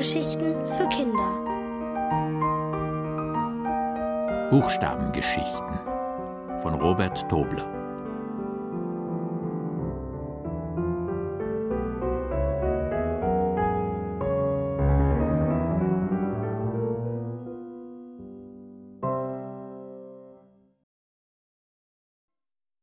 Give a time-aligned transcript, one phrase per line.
[0.00, 1.30] Hörgeschichten für Kinder.
[4.48, 5.78] Buchstabengeschichten
[6.62, 7.66] von Robert Tobler.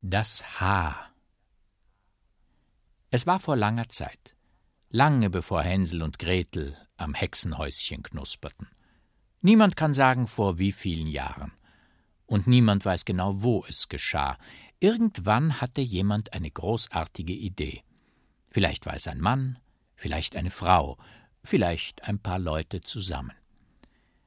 [0.02, 1.10] Das H.
[3.10, 4.37] Es war vor langer Zeit
[4.90, 8.68] lange bevor Hänsel und Gretel am Hexenhäuschen knusperten.
[9.42, 11.52] Niemand kann sagen, vor wie vielen Jahren.
[12.26, 14.38] Und niemand weiß genau, wo es geschah.
[14.80, 17.84] Irgendwann hatte jemand eine großartige Idee.
[18.50, 19.60] Vielleicht war es ein Mann,
[19.96, 20.98] vielleicht eine Frau,
[21.44, 23.34] vielleicht ein paar Leute zusammen.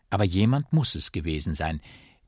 [0.08, 1.80] Aber jemand muss es gewesen sein,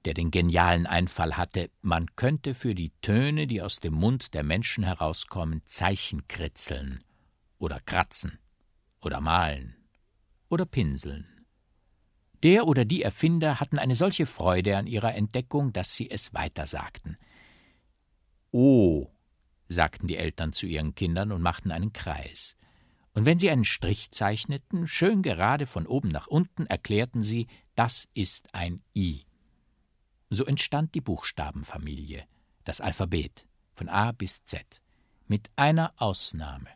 [0.04, 4.42] der den genialen Einfall hatte, man könnte für die Töne, die aus dem Mund der
[4.42, 7.02] Menschen herauskommen, Zeichen kritzeln
[7.62, 8.38] oder kratzen
[9.00, 9.76] oder malen
[10.48, 11.46] oder pinseln.
[12.42, 17.16] Der oder die Erfinder hatten eine solche Freude an ihrer Entdeckung, dass sie es weitersagten.
[18.50, 19.06] Oh,
[19.68, 22.56] sagten die Eltern zu ihren Kindern und machten einen Kreis.
[23.14, 27.46] Und wenn sie einen Strich zeichneten, schön gerade von oben nach unten, erklärten sie,
[27.76, 29.24] das ist ein I.
[30.30, 32.24] So entstand die Buchstabenfamilie,
[32.64, 34.64] das Alphabet, von A bis Z,
[35.28, 36.68] mit einer Ausnahme.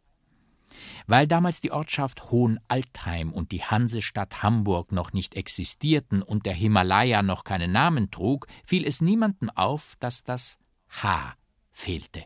[1.07, 7.23] Weil damals die Ortschaft Hohenaltheim und die Hansestadt Hamburg noch nicht existierten und der Himalaya
[7.23, 11.35] noch keinen Namen trug, fiel es niemandem auf, dass das H
[11.73, 12.25] fehlte.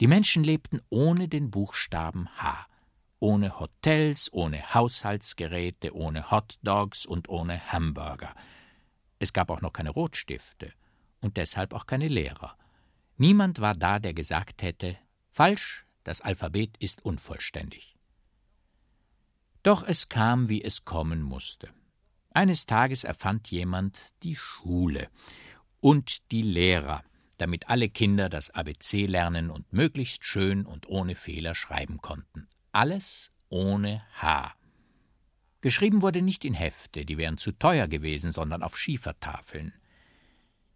[0.00, 2.66] Die Menschen lebten ohne den Buchstaben H,
[3.18, 8.34] ohne Hotels, ohne Haushaltsgeräte, ohne Hotdogs und ohne Hamburger.
[9.18, 10.72] Es gab auch noch keine Rotstifte
[11.20, 12.56] und deshalb auch keine Lehrer.
[13.16, 14.98] Niemand war da, der gesagt hätte,
[15.30, 17.96] falsch, das Alphabet ist unvollständig.
[19.64, 21.68] Doch es kam, wie es kommen musste.
[22.30, 25.08] Eines Tages erfand jemand die Schule
[25.80, 27.02] und die Lehrer,
[27.38, 32.46] damit alle Kinder das ABC lernen und möglichst schön und ohne Fehler schreiben konnten.
[32.70, 34.54] Alles ohne H.
[35.60, 39.74] Geschrieben wurde nicht in Hefte, die wären zu teuer gewesen, sondern auf Schiefertafeln.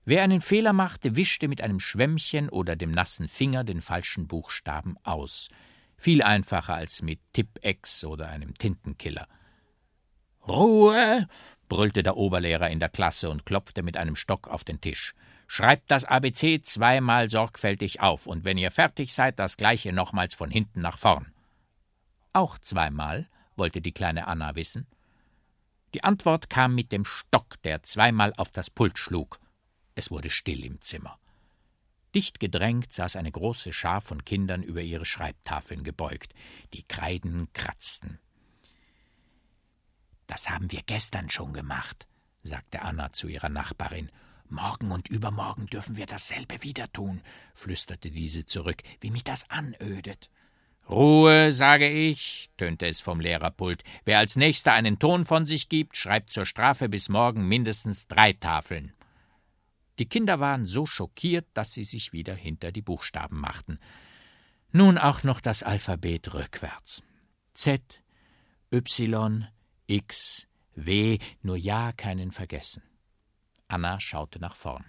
[0.05, 4.97] Wer einen Fehler machte, wischte mit einem Schwämmchen oder dem nassen Finger den falschen Buchstaben
[5.03, 5.49] aus.
[5.97, 9.28] Viel einfacher als mit Tipp-Ex oder einem Tintenkiller.
[10.49, 11.28] Ruhe!
[11.69, 15.15] brüllte der Oberlehrer in der Klasse und klopfte mit einem Stock auf den Tisch.
[15.47, 20.50] Schreibt das ABC zweimal sorgfältig auf und wenn ihr fertig seid, das gleiche nochmals von
[20.50, 21.33] hinten nach vorn.
[22.33, 24.87] Auch zweimal, wollte die kleine Anna wissen.
[25.93, 29.41] Die Antwort kam mit dem Stock, der zweimal auf das Pult schlug.
[30.00, 31.19] Es wurde still im Zimmer.
[32.15, 36.33] Dicht gedrängt saß eine große Schar von Kindern über ihre Schreibtafeln gebeugt.
[36.72, 38.19] Die Kreiden kratzten.
[40.27, 42.06] Das haben wir gestern schon gemacht,
[42.43, 44.10] sagte Anna zu ihrer Nachbarin.
[44.49, 47.21] Morgen und übermorgen dürfen wir dasselbe wieder tun,
[47.53, 50.31] flüsterte diese zurück, wie mich das anödet.
[50.89, 53.84] Ruhe, sage ich, tönte es vom Lehrerpult.
[54.06, 58.33] Wer als nächster einen Ton von sich gibt, schreibt zur Strafe bis morgen mindestens drei
[58.33, 58.94] Tafeln.
[60.00, 63.78] Die Kinder waren so schockiert, dass sie sich wieder hinter die Buchstaben machten.
[64.72, 67.03] Nun auch noch das Alphabet rückwärts.
[67.53, 68.03] Z,
[68.72, 69.47] Y,
[69.87, 72.83] X, W, nur ja keinen vergessen.
[73.69, 74.87] Anna schaute nach vorn.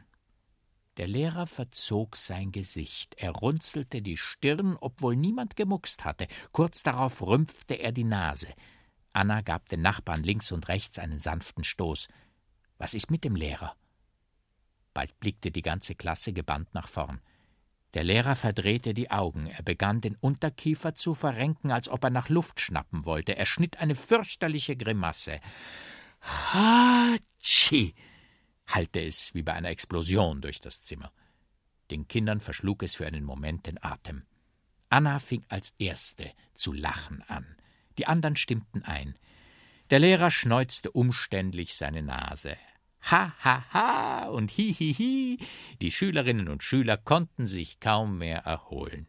[0.95, 6.27] Der Lehrer verzog sein Gesicht, er runzelte die Stirn, obwohl niemand gemuckst hatte.
[6.53, 8.53] Kurz darauf rümpfte er die Nase.
[9.11, 12.07] Anna gab den Nachbarn links und rechts einen sanften Stoß.
[12.77, 13.75] Was ist mit dem Lehrer?
[14.94, 17.22] Bald blickte die ganze Klasse gebannt nach vorn.
[17.94, 22.29] Der Lehrer verdrehte die Augen, er begann den Unterkiefer zu verrenken, als ob er nach
[22.29, 23.35] Luft schnappen wollte.
[23.35, 25.40] Er schnitt eine fürchterliche Grimasse.
[26.22, 27.94] Hatschi!
[28.68, 31.12] hallte es wie bei einer Explosion durch das Zimmer.
[31.89, 34.24] Den Kindern verschlug es für einen Moment den Atem.
[34.89, 37.57] Anna fing als erste zu lachen an.
[37.98, 39.15] Die anderen stimmten ein.
[39.89, 42.56] Der Lehrer schneuzte umständlich seine Nase.
[43.09, 45.38] Ha, ha, ha und hi, hi, hi.
[45.81, 49.07] Die Schülerinnen und Schüler konnten sich kaum mehr erholen.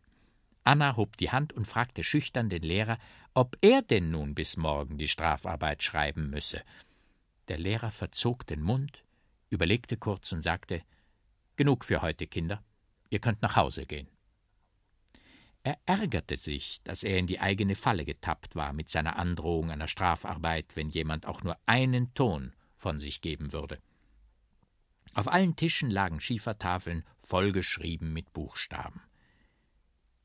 [0.64, 2.98] Anna hob die Hand und fragte schüchtern den Lehrer,
[3.34, 6.62] ob er denn nun bis morgen die Strafarbeit schreiben müsse.
[7.48, 9.04] Der Lehrer verzog den Mund,
[9.50, 10.82] überlegte kurz und sagte
[11.56, 12.62] Genug für heute, Kinder.
[13.10, 14.08] Ihr könnt nach Hause gehen.
[15.64, 19.86] Er ärgerte sich, dass er in die eigene Falle getappt war mit seiner Androhung einer
[19.86, 23.80] Strafarbeit, wenn jemand auch nur einen Ton von sich geben würde.
[25.14, 29.00] Auf allen Tischen lagen Schiefertafeln vollgeschrieben mit Buchstaben.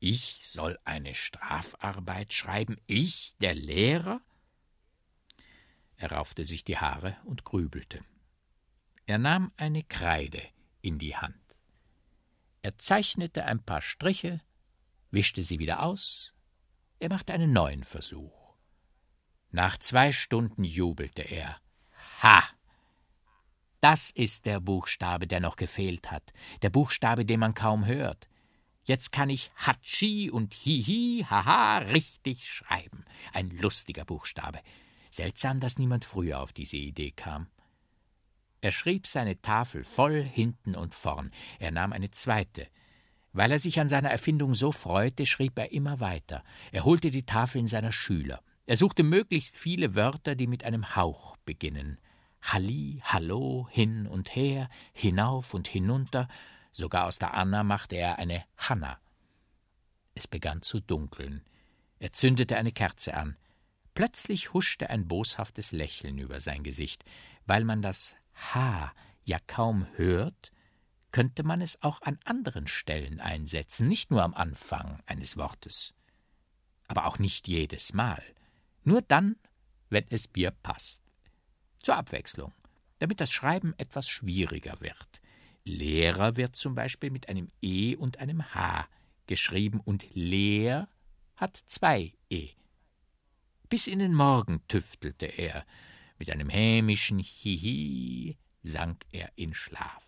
[0.00, 2.76] Ich soll eine Strafarbeit schreiben?
[2.86, 4.20] Ich, der Lehrer?
[5.96, 8.04] Er raufte sich die Haare und grübelte.
[9.06, 10.42] Er nahm eine Kreide
[10.82, 11.36] in die Hand.
[12.62, 14.40] Er zeichnete ein paar Striche,
[15.12, 16.34] wischte sie wieder aus.
[16.98, 18.56] Er machte einen neuen Versuch.
[19.50, 21.60] Nach zwei Stunden jubelte er.
[22.22, 22.42] Ha!
[23.80, 26.32] Das ist der Buchstabe, der noch gefehlt hat,
[26.62, 28.28] der Buchstabe, den man kaum hört.
[28.84, 33.04] Jetzt kann ich Hatschi und Hihi, Haha richtig schreiben.
[33.32, 34.60] Ein lustiger Buchstabe.
[35.10, 37.48] Seltsam, dass niemand früher auf diese Idee kam.
[38.60, 41.30] Er schrieb seine Tafel voll hinten und vorn.
[41.58, 42.66] Er nahm eine zweite.
[43.32, 46.42] Weil er sich an seiner Erfindung so freute, schrieb er immer weiter.
[46.72, 48.42] Er holte die Tafeln seiner Schüler.
[48.66, 51.98] Er suchte möglichst viele Wörter, die mit einem Hauch beginnen.
[52.42, 56.28] Halli, Hallo, hin und her, hinauf und hinunter,
[56.72, 58.98] sogar aus der Anna machte er eine Hanna.
[60.14, 61.44] Es begann zu dunkeln.
[61.98, 63.36] Er zündete eine Kerze an.
[63.94, 67.04] Plötzlich huschte ein boshaftes Lächeln über sein Gesicht.
[67.46, 68.92] Weil man das H
[69.24, 70.52] ja kaum hört,
[71.10, 75.94] könnte man es auch an anderen Stellen einsetzen, nicht nur am Anfang eines Wortes.
[76.86, 78.22] Aber auch nicht jedes Mal.
[78.84, 79.36] Nur dann,
[79.90, 81.02] wenn es mir passt.
[81.82, 82.52] Zur Abwechslung,
[82.98, 85.20] damit das Schreiben etwas schwieriger wird.
[85.64, 88.88] Lehrer wird zum Beispiel mit einem E und einem H
[89.26, 90.88] geschrieben und Lehr
[91.36, 92.50] hat zwei E.
[93.68, 95.64] Bis in den Morgen tüftelte er,
[96.18, 100.02] mit einem hämischen Hihi sank er in Schlaf.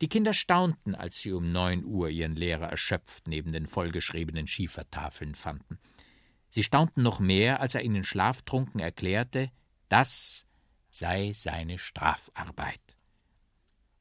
[0.00, 5.36] Die Kinder staunten, als sie um neun Uhr ihren Lehrer erschöpft neben den vollgeschriebenen Schiefertafeln
[5.36, 5.78] fanden.
[6.54, 9.50] Sie staunten noch mehr, als er ihnen schlaftrunken erklärte,
[9.88, 10.44] das
[10.90, 12.78] sei seine Strafarbeit.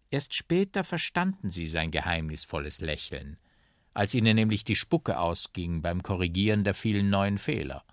[0.09, 3.38] Erst später verstanden sie sein geheimnisvolles Lächeln,
[3.94, 7.86] als ihnen nämlich die Spucke ausging beim Korrigieren der vielen neuen Fehler.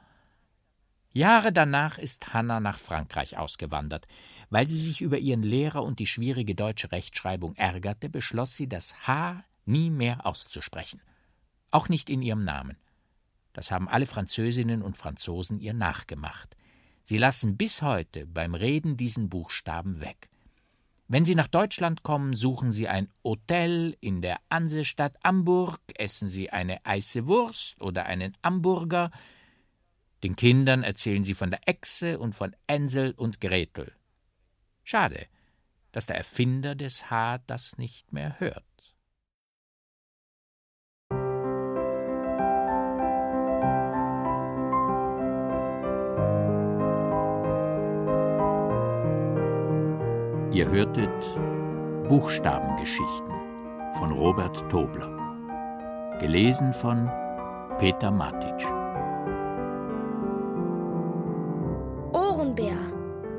[1.12, 4.08] Jahre danach ist Hanna nach Frankreich ausgewandert.
[4.50, 9.06] Weil sie sich über ihren Lehrer und die schwierige deutsche Rechtschreibung ärgerte, beschloss sie, das
[9.06, 11.00] H nie mehr auszusprechen.
[11.70, 12.78] Auch nicht in ihrem Namen.
[13.52, 16.56] Das haben alle Französinnen und Franzosen ihr nachgemacht.
[17.04, 20.28] Sie lassen bis heute beim Reden diesen Buchstaben weg.
[21.08, 26.50] Wenn Sie nach Deutschland kommen, suchen Sie ein Hotel in der Hansestadt Hamburg, essen Sie
[26.50, 29.10] eine Eise Wurst oder einen Hamburger,
[30.22, 33.92] den Kindern erzählen sie von der Echse und von Hänsel und Gretel.
[34.82, 35.26] Schade,
[35.92, 38.64] dass der Erfinder des H das nicht mehr hört.
[50.58, 51.08] Ihr hörtet
[52.08, 53.32] Buchstabengeschichten
[53.96, 55.08] von Robert Tobler.
[56.18, 57.08] Gelesen von
[57.78, 58.66] Peter Matic.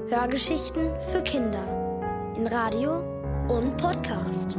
[0.09, 3.03] Hörgeschichten für Kinder in Radio
[3.49, 4.57] und Podcast.